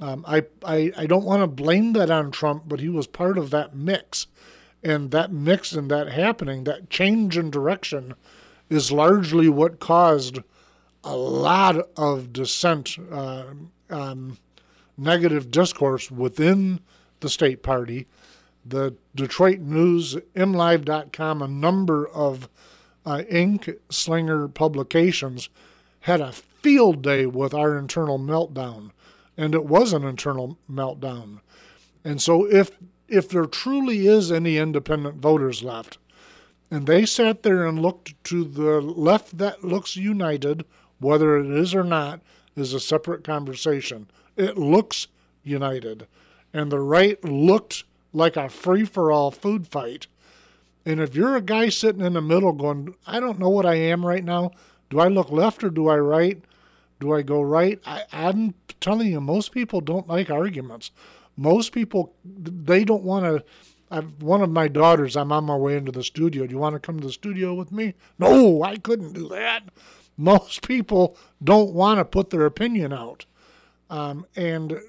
[0.00, 3.36] Um, I, I, I don't want to blame that on Trump, but he was part
[3.36, 4.26] of that mix.
[4.82, 8.14] And that mix and that happening, that change in direction,
[8.70, 10.38] is largely what caused
[11.02, 13.46] a lot of dissent, uh,
[13.90, 14.38] um,
[14.96, 16.80] negative discourse within
[17.20, 18.06] the state party.
[18.64, 22.48] The Detroit News, MLive.com, a number of
[23.04, 25.48] uh, ink slinger publications
[26.08, 28.90] had a field day with our internal meltdown,
[29.36, 31.40] and it was an internal meltdown.
[32.04, 32.72] And so, if
[33.08, 35.98] if there truly is any independent voters left,
[36.70, 40.64] and they sat there and looked to the left that looks united
[41.00, 42.20] whether it is or not
[42.56, 44.08] is a separate conversation.
[44.36, 45.06] It looks
[45.42, 46.06] united.
[46.52, 50.06] And the right looked like a free for all food fight.
[50.84, 53.74] And if you're a guy sitting in the middle going, I don't know what I
[53.74, 54.52] am right now,
[54.90, 56.42] do I look left or do I right?
[57.00, 57.80] Do I go right?
[57.86, 60.90] I, I'm telling you, most people don't like arguments.
[61.36, 63.44] Most people, they don't want to.
[64.20, 66.46] One of my daughters, I'm on my way into the studio.
[66.46, 67.94] Do you want to come to the studio with me?
[68.18, 69.62] No, I couldn't do that
[70.18, 73.24] most people don't want to put their opinion out.
[73.88, 74.80] Um, and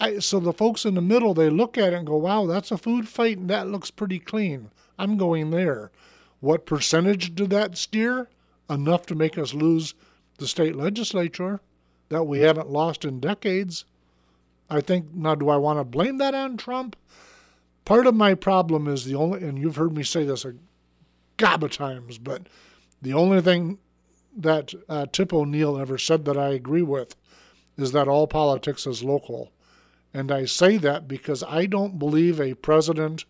[0.00, 2.72] I, so the folks in the middle, they look at it and go, wow, that's
[2.72, 4.70] a food fight and that looks pretty clean.
[4.98, 5.92] I'm going there.
[6.44, 8.28] What percentage did that steer?
[8.68, 9.94] Enough to make us lose
[10.38, 11.60] the state legislature
[12.08, 13.84] that we haven't lost in decades.
[14.70, 16.96] I think, now, do I want to blame that on Trump?
[17.84, 20.54] part of my problem is the only, and you've heard me say this a
[21.36, 22.42] gob of times, but
[23.02, 23.78] the only thing
[24.36, 27.14] that uh, Tip O'Neill ever said that I agree with
[27.76, 29.52] is that all politics is local.
[30.12, 33.24] And I say that because I don't believe a president,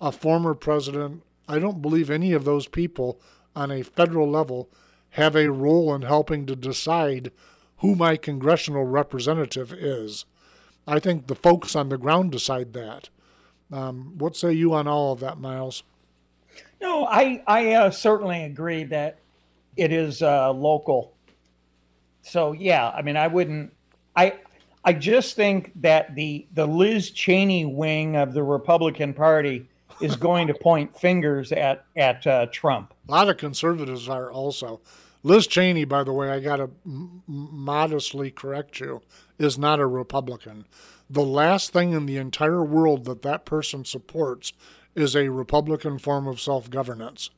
[0.00, 3.20] a former president, I don't believe any of those people
[3.56, 4.70] on a federal level
[5.10, 7.32] have a role in helping to decide
[7.78, 10.26] who my congressional representative is.
[10.86, 13.08] I think the folks on the ground decide that.
[13.72, 15.82] Um, what say you on all of that, Miles?
[16.80, 19.18] No, I I uh, certainly agree that
[19.76, 21.14] it is uh, local.
[22.22, 23.72] So yeah, I mean, I wouldn't.
[24.14, 24.34] I
[24.84, 29.68] I just think that the the Liz Cheney wing of the Republican Party
[30.00, 32.94] is going to point fingers at at uh, Trump.
[33.08, 34.80] A lot of conservatives are also.
[35.22, 39.02] Liz Cheney, by the way, I got to m- modestly correct you,
[39.38, 40.64] is not a Republican.
[41.10, 44.54] The last thing in the entire world that that person supports
[44.94, 47.30] is a Republican form of self governance.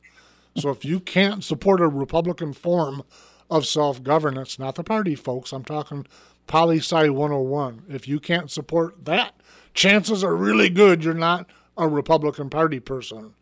[0.55, 3.03] So if you can't support a Republican form
[3.49, 6.05] of self governance, not the party folks, I'm talking
[6.47, 9.33] poli sci 101, if you can't support that,
[9.73, 13.33] chances are really good you're not a Republican Party person.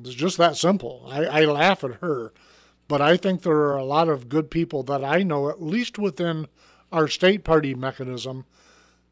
[0.00, 1.06] It's just that simple.
[1.08, 2.32] I, I laugh at her.
[2.88, 5.98] But I think there are a lot of good people that I know, at least
[5.98, 6.46] within
[6.90, 8.44] our state party mechanism,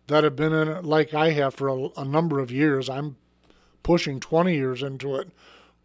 [0.07, 2.91] that have been in it like I have for a, a number of years.
[2.91, 3.17] I'm
[3.83, 5.31] pushing 20 years into it,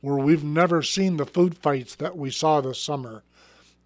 [0.01, 3.23] where we've never seen the food fights that we saw this summer.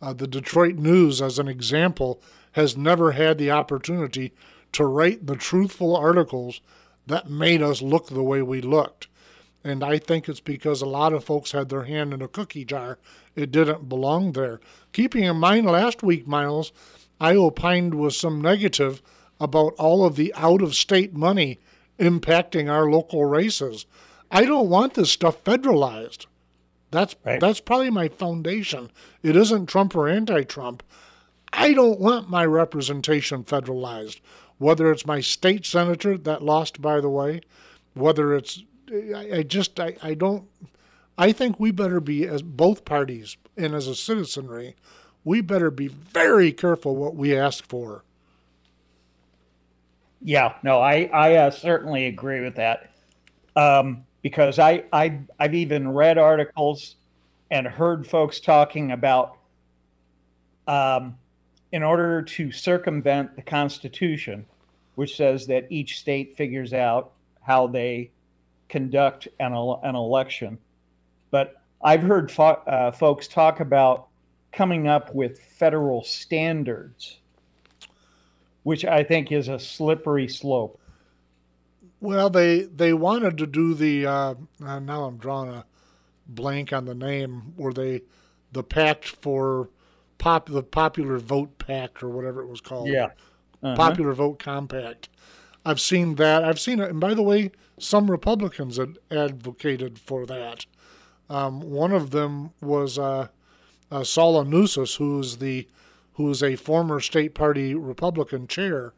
[0.02, 2.22] Uh, the Detroit News, as an example,
[2.54, 4.34] has never had the opportunity
[4.72, 6.62] to write the truthful articles
[7.10, 9.08] that made us look the way we looked.
[9.64, 12.64] And I think it's because a lot of folks had their hand in a cookie
[12.64, 12.98] jar.
[13.36, 14.62] It didn't belong there.
[14.94, 16.72] Keeping in mind last week, Miles,
[17.20, 19.02] I opined with some negative
[19.40, 21.60] about all of the out of state money
[22.00, 23.86] impacting our local races.
[24.32, 26.26] I don't want this stuff federalized.
[26.92, 27.40] That's right.
[27.40, 28.90] that's probably my foundation.
[29.22, 30.84] It isn't Trump or anti-Trump.
[31.52, 34.22] I don't want my representation federalized.
[34.60, 37.42] Whether it's my state senator that lost, by the way,
[37.96, 40.48] whether it's I, I just I, I don't
[41.18, 44.76] I think we better be as both parties and as a citizenry,
[45.24, 48.04] we better be very careful what we ask for.
[50.22, 52.92] Yeah, no, I I uh, certainly agree with that.
[53.56, 56.96] Um, because I, I I've even read articles
[57.52, 59.38] and heard folks talking about
[60.68, 61.18] um,
[61.72, 64.46] in order to circumvent the Constitution,
[64.96, 68.12] which says that each state figures out how they
[68.68, 70.58] conduct an, an election.
[71.32, 74.08] But I've heard fo- uh, folks talk about
[74.52, 77.20] coming up with federal standards,
[78.64, 80.80] which I think is a slippery slope.
[82.02, 85.66] Well, they they wanted to do the uh, uh, now I'm drawing a
[86.28, 88.02] blank on the name where they
[88.52, 89.70] the pact for
[90.20, 92.90] pop the popular vote pact or whatever it was called.
[92.90, 93.10] Yeah,
[93.64, 93.76] uh-huh.
[93.76, 95.10] popular vote compact.
[95.66, 96.44] I've seen that.
[96.44, 100.66] I've seen it, and by the way, some Republicans had advocated for that.
[101.30, 103.30] Um, one of them was uh,
[103.92, 105.68] uh, Saul who's the
[106.14, 108.94] who's a former state party Republican chair.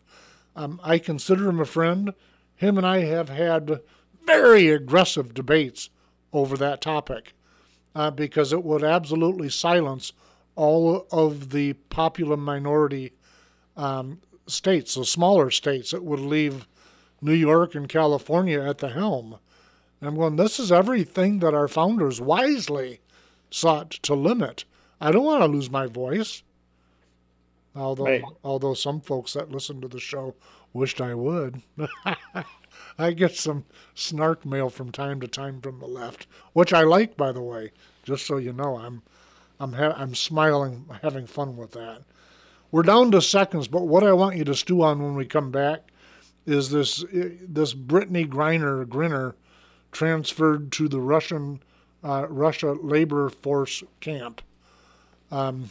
[0.56, 2.14] Um, I consider him a friend
[2.62, 3.82] him and I have had
[4.24, 5.90] very aggressive debates
[6.32, 7.34] over that topic
[7.96, 10.14] uh, because it would absolutely silence
[10.56, 13.14] all of the popular minority
[13.78, 15.94] um, states, the smaller states.
[15.94, 16.68] It would leave
[17.22, 19.38] New York and California at the helm.
[20.02, 23.02] And when this is everything that our founders wisely
[23.52, 24.66] sought to limit.
[25.00, 26.42] I don't want to lose my voice.
[27.76, 28.24] Although, right.
[28.44, 30.36] although some folks that listen to the show
[30.74, 31.62] wished I would.
[32.98, 37.16] I get some snark mail from time to time from the left, which I like,
[37.16, 37.72] by the way.
[38.04, 39.04] Just so you know, I'm,
[39.62, 42.02] I'm, ha- I'm smiling, having fun with that.
[42.72, 45.52] We're down to seconds, but what I want you to stew on when we come
[45.52, 45.82] back
[46.48, 49.36] is this this Brittney Griner Grinner
[49.92, 51.62] transferred to the Russian
[52.04, 54.42] uh, Russia labor force camp.
[55.30, 55.70] Um,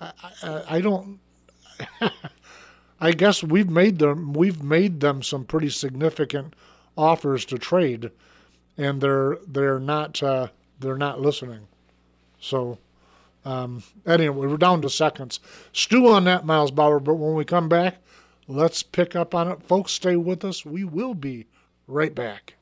[0.00, 1.18] I, I, I don't.
[3.00, 6.54] I guess we've made them we've made them some pretty significant
[6.96, 8.12] offers to trade,
[8.78, 10.48] and they're they're not uh,
[10.80, 11.66] they're not listening.
[12.40, 12.78] So
[13.46, 15.38] um, anyway, we're down to seconds.
[15.72, 16.98] Stew on that, Miles Bauer.
[16.98, 17.98] But when we come back,
[18.48, 19.92] let's pick up on it, folks.
[19.92, 20.66] Stay with us.
[20.66, 21.46] We will be
[21.86, 22.54] right back.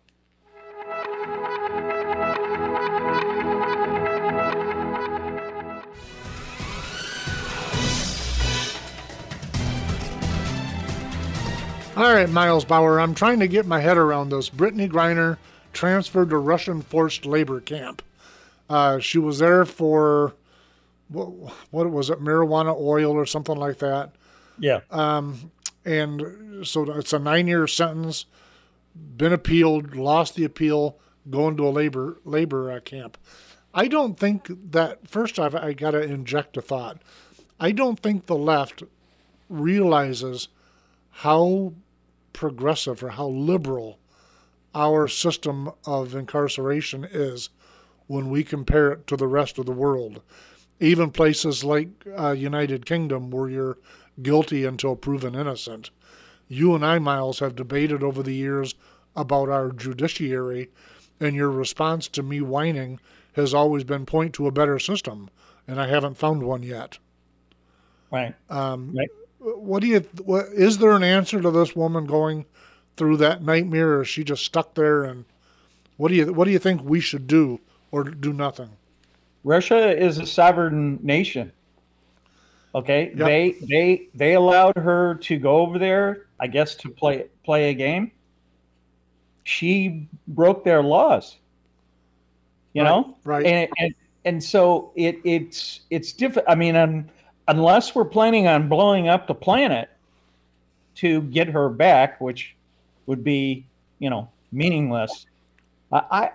[11.97, 14.51] All right, Miles Bauer, I'm trying to get my head around this.
[14.51, 15.39] Brittney Griner
[15.73, 18.03] transferred to Russian forced labor camp.
[18.69, 20.35] Uh, she was there for
[21.09, 21.29] what,
[21.71, 24.13] what was it, marijuana oil or something like that.
[24.59, 24.81] Yeah.
[24.91, 25.51] Um,
[25.85, 28.27] and so it's a nine-year sentence.
[28.95, 33.19] Been appealed, lost the appeal, going to a labor labor uh, camp.
[33.73, 37.03] I don't think that first off, I got to inject a thought.
[37.59, 38.85] I don't think the left
[39.49, 40.49] realizes
[41.11, 41.75] how
[42.33, 43.99] progressive or how liberal
[44.75, 47.51] our system of incarceration is
[48.07, 50.21] when we compare it to the rest of the world.
[50.81, 53.79] Even places like uh, United Kingdom, where you're
[54.23, 55.91] guilty until proven innocent.
[56.49, 58.75] You and I, Miles, have debated over the years
[59.17, 60.71] about our judiciary,
[61.21, 63.01] and your response to me whining
[63.35, 65.31] has always been point to a better system,
[65.67, 66.99] and I haven't found one yet.
[68.11, 68.35] Right.
[68.51, 69.09] Um, right.
[69.39, 70.01] What do you?
[70.23, 72.47] What, is there an answer to this woman going
[72.97, 75.05] through that nightmare, or is she just stuck there?
[75.05, 75.25] And
[75.97, 76.33] what do you?
[76.33, 77.61] What do you think we should do,
[77.91, 78.71] or do nothing?
[79.45, 81.53] Russia is a sovereign nation.
[82.75, 83.27] Okay, yep.
[83.27, 87.75] they they they allowed her to go over there, I guess, to play play a
[87.75, 88.11] game.
[89.45, 91.37] She broke their laws.
[92.73, 93.47] You right, know, right?
[93.47, 96.49] And, and and so it it's it's different.
[96.49, 97.07] I mean, um,
[97.47, 99.89] unless we're planning on blowing up the planet
[100.97, 102.57] to get her back, which
[103.07, 103.67] would be
[104.01, 105.27] you know meaningless.
[105.93, 106.31] I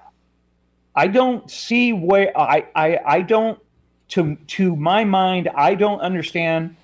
[1.00, 3.58] I don't see where I I I don't
[4.10, 6.76] to to my mind, I don't understand.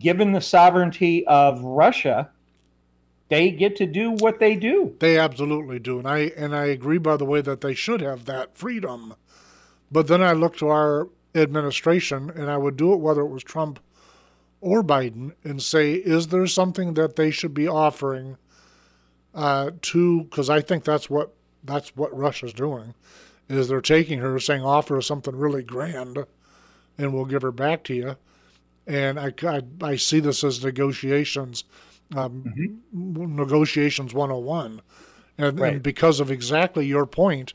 [0.00, 2.30] Given the sovereignty of Russia,
[3.28, 4.96] they get to do what they do.
[5.00, 6.96] They absolutely do, and I and I agree.
[6.96, 9.14] By the way, that they should have that freedom.
[9.90, 13.44] But then I look to our administration, and I would do it whether it was
[13.44, 13.80] Trump
[14.62, 18.38] or Biden, and say, is there something that they should be offering
[19.34, 20.22] uh, to?
[20.22, 22.94] Because I think that's what that's what Russia's doing,
[23.48, 26.24] is they're taking her, saying offer her something really grand
[26.98, 28.16] and we'll give her back to you.
[28.86, 31.64] And I, I, I see this as negotiations,
[32.14, 33.36] um, mm-hmm.
[33.36, 34.80] negotiations 101.
[35.38, 35.74] And, right.
[35.74, 37.54] and because of exactly your point,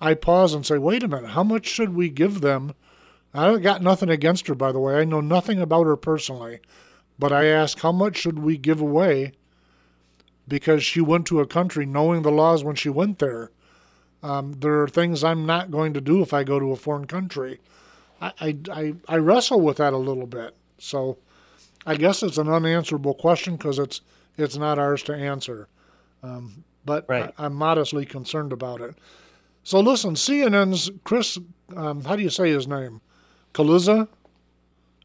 [0.00, 2.74] I pause and say, wait a minute, how much should we give them?
[3.32, 4.96] I got nothing against her, by the way.
[4.96, 6.60] I know nothing about her personally.
[7.18, 9.32] But I ask, how much should we give away
[10.46, 13.50] because she went to a country knowing the laws when she went there?
[14.24, 17.06] Um, there are things I'm not going to do if I go to a foreign
[17.06, 17.60] country.
[18.22, 20.56] I, I, I wrestle with that a little bit.
[20.78, 21.18] So
[21.84, 24.00] I guess it's an unanswerable question because it's
[24.38, 25.68] it's not ours to answer.
[26.22, 27.34] Um, but right.
[27.36, 28.94] I, am modestly concerned about it.
[29.62, 31.38] So listen, CNN's Chris,
[31.76, 33.02] um, how do you say his name?
[33.52, 34.08] Cillizza?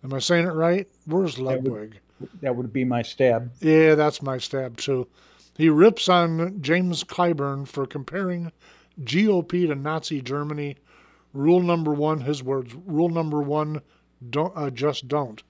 [0.01, 0.87] Am I saying it right?
[1.05, 1.91] Where's Ludwig?
[1.91, 3.51] That would, that would be my stab.
[3.59, 5.07] Yeah, that's my stab too.
[5.57, 8.53] He rips on James Clyburn for comparing
[9.03, 10.75] GOP to Nazi Germany
[11.33, 12.73] Rule number one, his words.
[12.73, 13.81] Rule number one,
[14.27, 15.43] don't uh, just don't.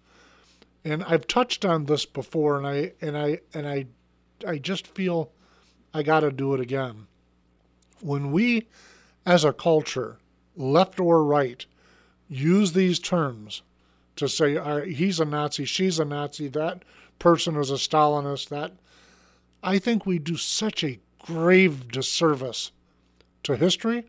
[0.84, 3.86] And I've touched on this before, and I and I and I,
[4.46, 5.32] I just feel
[5.94, 7.08] I got to do it again.
[8.02, 8.68] When we,
[9.26, 10.20] as a culture,
[10.56, 11.66] left or right,
[12.28, 13.62] use these terms
[14.18, 16.84] to say right, he's a Nazi, she's a Nazi, that
[17.20, 18.74] person is a Stalinist, that
[19.64, 22.72] I think we do such a grave disservice
[23.44, 24.06] to history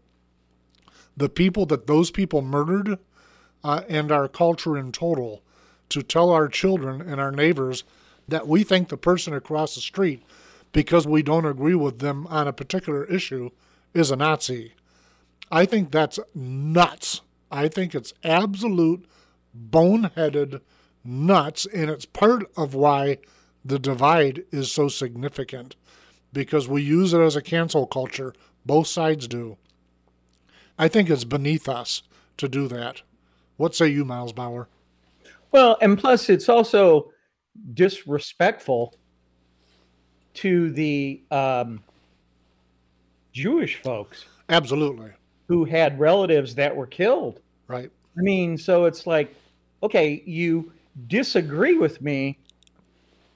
[1.17, 2.99] the people that those people murdered
[3.63, 5.43] uh, and our culture in total
[5.89, 7.85] to tell our children and our neighbors
[8.29, 10.23] that we think the person across the street,
[10.73, 13.51] because we don't agree with them on a particular issue,
[13.93, 14.73] is a Nazi.
[15.51, 17.23] I think that's nuts.
[17.51, 19.05] I think it's absolute
[19.55, 20.61] boneheaded
[21.05, 23.19] nuts, and it's part of why
[23.65, 25.75] the divide is so significant
[26.33, 28.33] because we use it as a cancel culture.
[28.65, 29.57] Both sides do.
[30.79, 32.03] I think it's beneath us
[32.37, 33.03] to do that.
[33.57, 34.69] What say you, Miles Bauer?
[35.53, 37.13] Well, and plus, it's also
[37.75, 38.95] disrespectful
[40.35, 41.83] to the um,
[43.33, 44.25] Jewish folks.
[44.49, 45.11] Absolutely.
[45.49, 47.41] Who had relatives that were killed.
[47.69, 47.91] Right.
[48.17, 49.35] I mean, so it's like,
[49.83, 50.73] okay, you
[51.09, 52.39] disagree with me,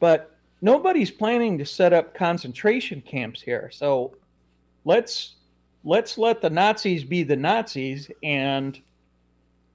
[0.01, 3.71] but nobody's planning to set up concentration camps here.
[3.73, 4.17] So
[4.85, 5.35] let's
[5.85, 8.81] let's let the Nazis be the Nazis and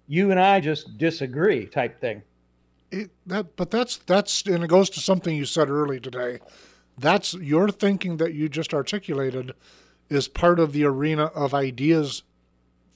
[0.07, 2.23] you and I just disagree type thing.
[2.91, 6.39] It, that, but that's that's and it goes to something you said early today.
[6.97, 9.53] That's your thinking that you just articulated
[10.09, 12.23] is part of the arena of ideas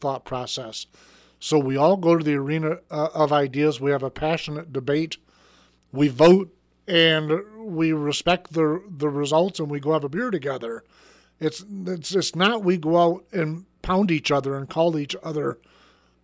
[0.01, 0.87] thought process.
[1.39, 3.79] So we all go to the arena uh, of ideas.
[3.79, 5.17] We have a passionate debate.
[5.91, 6.53] We vote
[6.87, 10.83] and we respect the the results, and we go have a beer together.
[11.39, 15.59] It's it's it's not we go out and pound each other and call each other,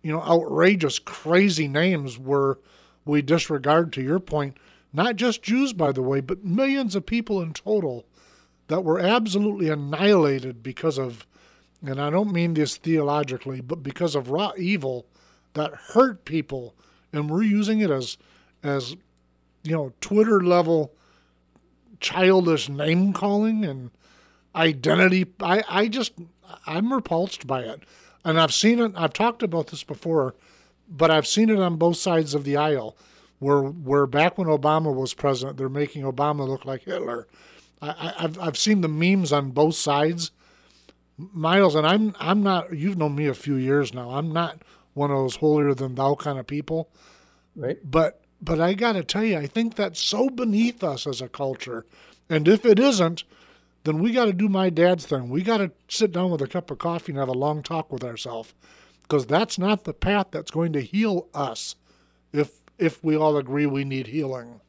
[0.02, 2.58] you know, outrageous, crazy names where
[3.04, 4.56] we disregard, to your point,
[4.92, 8.06] not just Jews, by the way, but millions of people in total
[8.68, 11.26] that were absolutely annihilated because of,
[11.84, 15.06] and I don't mean this theologically, but because of raw evil
[15.54, 16.74] that hurt people,
[17.12, 18.16] and we're using it as,
[18.62, 18.96] as,
[19.62, 20.94] you know, Twitter level
[22.00, 23.90] childish name calling and
[24.54, 25.26] identity.
[25.40, 26.12] I, I just,
[26.66, 27.82] I'm repulsed by it.
[28.24, 30.34] And I've seen it, I've talked about this before,
[30.88, 32.96] but I've seen it on both sides of the aisle.
[33.38, 37.26] Where, where back when Obama was president, they're making Obama look like Hitler.
[37.82, 40.30] I, have I've seen the memes on both sides,
[41.16, 42.76] Miles, and I'm I'm not.
[42.76, 44.10] You've known me a few years now.
[44.10, 44.62] I'm not
[44.94, 46.90] one of those holier than thou kind of people,
[47.56, 47.78] right?
[47.84, 51.28] But but I got to tell you, I think that's so beneath us as a
[51.28, 51.84] culture,
[52.28, 53.24] and if it isn't,
[53.84, 55.30] then we got to do my dad's thing.
[55.30, 57.92] We got to sit down with a cup of coffee and have a long talk
[57.92, 58.52] with ourselves,
[59.02, 61.76] because that's not the path that's going to heal us.
[62.32, 64.60] If if we all agree we need healing.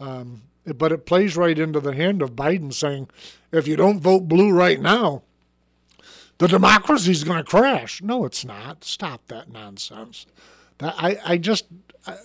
[0.00, 3.08] Um, but it plays right into the hand of Biden saying,
[3.50, 5.22] if you don't vote blue right now,
[6.36, 8.02] the democracy is going to crash.
[8.02, 8.84] No, it's not.
[8.84, 10.26] Stop that nonsense.
[10.76, 11.66] That I, I just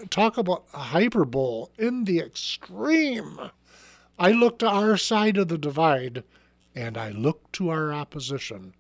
[0.10, 3.40] talk about hyperbole in the extreme.
[4.18, 6.24] I look to our side of the divide
[6.76, 8.74] and I look to our opposition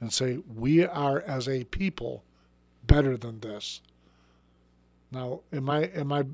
[0.00, 2.24] and say, we are as a people
[2.86, 3.80] better than this.
[5.10, 6.24] Now, am I, am I,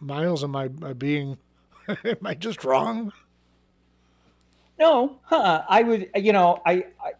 [0.00, 1.38] Miles, am I, am I being
[2.04, 3.12] Am I just wrong?
[4.78, 5.62] No, huh?
[5.68, 7.12] I would, you know, I, I,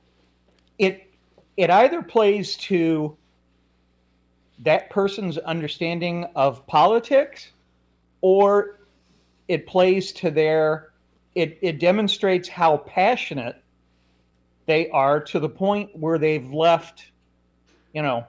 [0.78, 1.12] it,
[1.56, 3.16] it either plays to
[4.58, 7.52] that person's understanding of politics,
[8.20, 8.80] or
[9.48, 10.90] it plays to their,
[11.34, 13.56] it, it demonstrates how passionate
[14.66, 17.06] they are to the point where they've left,
[17.92, 18.26] you know,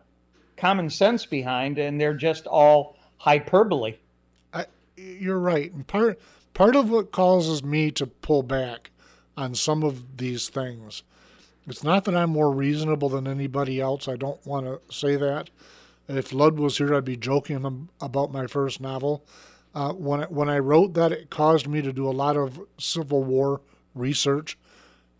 [0.55, 3.95] common sense behind, and they're just all hyperbole
[4.53, 4.65] I,
[4.95, 5.71] you're right.
[5.71, 6.19] And part
[6.53, 8.91] part of what causes me to pull back
[9.35, 11.03] on some of these things,
[11.67, 14.07] it's not that I'm more reasonable than anybody else.
[14.07, 15.49] I don't want to say that.
[16.07, 19.25] If Lud was here, I'd be joking about my first novel.
[19.77, 22.59] Uh, when I, when I wrote that, it caused me to do a lot of
[22.79, 23.61] Civil War
[23.93, 24.57] research.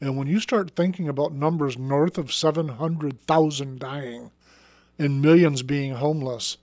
[0.02, 4.32] And when you start thinking about numbers north of 700,000 dying
[4.98, 6.58] and millions being homeless,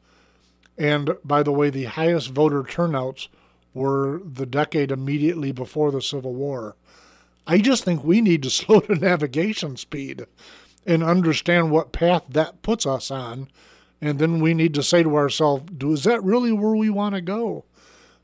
[0.77, 3.29] and by the way, the highest voter turnouts
[3.75, 6.75] were the decade immediately before the Civil War.
[7.47, 10.27] I just think we need to slow the navigation speed
[10.85, 13.47] and understand what path that puts us on.
[14.01, 17.21] And then we need to say to ourselves, is that really where we want to
[17.21, 17.65] go?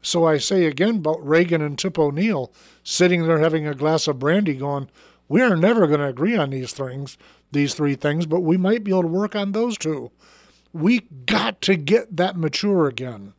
[0.03, 4.19] So I say again about Reagan and Tip O'Neill sitting there having a glass of
[4.19, 4.89] brandy going,
[5.29, 7.19] we are never going to agree on these things,
[7.53, 10.11] these three things, but we might be able to work on those two
[10.73, 13.35] we got to get that mature again.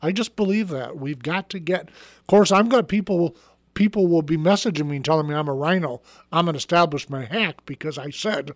[0.00, 1.88] I just believe that we've got to get.
[1.88, 3.36] Of course, I've got people.
[3.74, 6.02] People will be messaging me and telling me I'm a rhino.
[6.32, 8.52] I'm an establishment hack because I said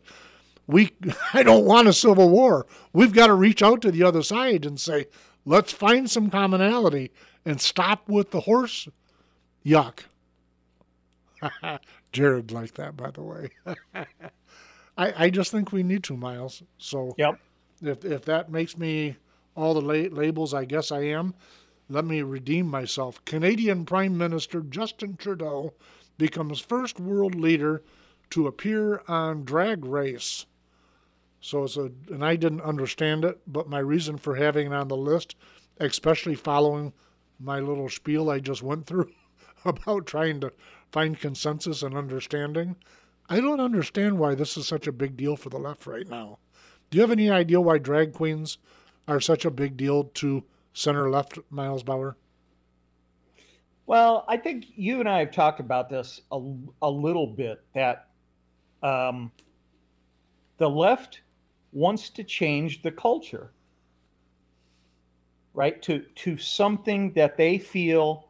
[0.67, 0.93] we.
[1.35, 2.67] I don't want a civil war.
[2.93, 5.07] We've got to reach out to the other side and say,
[5.45, 7.11] let's find some commonality
[7.45, 8.89] and stop with the horse
[9.65, 10.01] yuck.
[12.13, 13.49] Jared liked that, by the way.
[14.97, 16.63] I, I just think we need to, Miles.
[16.79, 17.39] So yep.
[17.83, 19.17] If, if that makes me
[19.57, 21.35] all the la- labels I guess I am,
[21.89, 23.23] let me redeem myself.
[23.25, 25.75] Canadian Prime Minister Justin Trudeau
[26.17, 27.83] becomes first world leader
[28.31, 30.47] to appear on Drag Race.
[31.41, 34.89] So it's a, and I didn't understand it, but my reason for having it on
[34.89, 35.35] the list,
[35.81, 36.93] especially following
[37.43, 39.11] my little spiel I just went through
[39.65, 40.53] about trying to
[40.91, 42.77] find consensus and understanding,
[43.29, 46.39] I don't understand why this is such a big deal for the left right now.
[46.91, 48.59] Do you have any idea why drag queens
[49.09, 52.17] are such a big deal to center left Miles Bauer?
[53.87, 56.41] Well, I think you and I have talked about this a,
[56.83, 58.09] a little bit that
[58.83, 59.33] um,
[60.59, 61.23] the left
[61.73, 63.53] wants to change the culture,
[65.55, 65.81] right?
[65.83, 68.29] To to something that they feel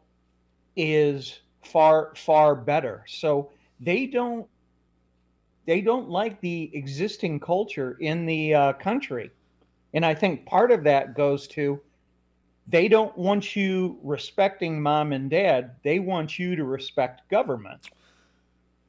[0.75, 3.03] is far far better.
[3.07, 4.47] So they don't
[5.65, 9.31] they don't like the existing culture in the uh, country.
[9.93, 11.79] And I think part of that goes to
[12.67, 15.75] they don't want you respecting mom and dad.
[15.83, 17.89] They want you to respect government.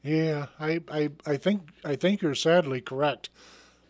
[0.02, 3.30] Yeah, I, I, I think I think you're sadly correct.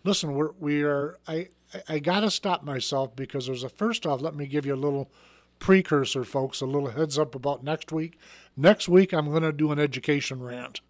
[0.05, 1.49] Listen, we're we are I
[1.89, 5.11] I gotta stop myself because there's a first off, let me give you a little
[5.59, 8.19] precursor, folks, a little heads up about next week.
[8.57, 10.81] Next week I'm gonna do an education rant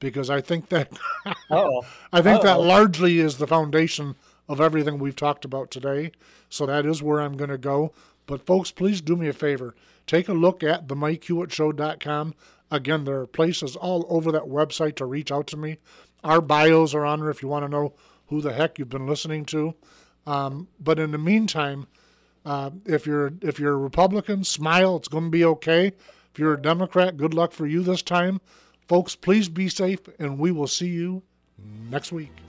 [0.00, 0.90] because I think that
[1.50, 2.42] I think Uh-oh.
[2.42, 4.16] that largely is the foundation
[4.48, 6.12] of everything we've talked about today.
[6.48, 7.92] So that is where I'm going to go.
[8.26, 9.74] But folks, please do me a favor.
[10.06, 12.34] Take a look at the MikeHewittshow.com.
[12.70, 15.78] Again, there are places all over that website to reach out to me.
[16.22, 17.94] Our bios are on there if you want to know
[18.28, 19.74] who the heck you've been listening to.
[20.26, 21.86] Um, but in the meantime,
[22.44, 24.96] uh, if you're if you're a Republican, smile.
[24.96, 25.88] It's going to be okay.
[25.88, 28.40] If you're a Democrat, good luck for you this time,
[28.86, 29.16] folks.
[29.16, 31.22] Please be safe, and we will see you
[31.90, 32.45] next week.